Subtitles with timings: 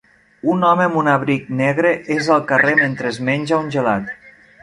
[0.53, 4.11] Un home amb un abric negre és al carrer mentre es menja un gelat